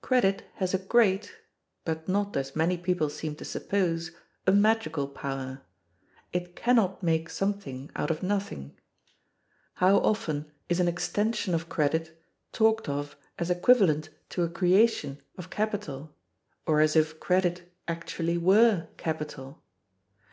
Credit 0.00 0.42
has 0.54 0.74
a 0.74 0.78
great, 0.78 1.32
but 1.84 2.08
not, 2.08 2.36
as 2.36 2.56
many 2.56 2.76
people 2.76 3.08
seem 3.08 3.36
to 3.36 3.44
suppose, 3.44 4.10
a 4.48 4.50
magical 4.52 5.06
power; 5.06 5.62
it 6.32 6.56
can 6.56 6.74
not 6.74 7.04
make 7.04 7.30
something 7.30 7.88
out 7.94 8.10
of 8.10 8.20
nothing. 8.20 8.76
How 9.74 9.98
often 9.98 10.50
is 10.68 10.80
an 10.80 10.88
extension 10.88 11.54
of 11.54 11.68
credit 11.68 12.20
talked 12.52 12.88
of 12.88 13.14
as 13.38 13.48
equivalent 13.48 14.08
to 14.30 14.42
a 14.42 14.50
creation 14.50 15.22
of 15.38 15.50
capital, 15.50 16.16
or 16.66 16.80
as 16.80 16.96
if 16.96 17.20
credit 17.20 17.72
actually 17.86 18.36
were 18.36 18.88
capital! 18.96 19.62